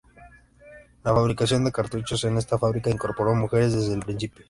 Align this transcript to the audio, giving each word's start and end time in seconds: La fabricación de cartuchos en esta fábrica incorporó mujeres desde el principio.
La 1.03 1.13
fabricación 1.13 1.63
de 1.63 1.71
cartuchos 1.71 2.23
en 2.23 2.35
esta 2.35 2.57
fábrica 2.57 2.89
incorporó 2.89 3.35
mujeres 3.35 3.73
desde 3.75 3.93
el 3.93 3.99
principio. 3.99 4.39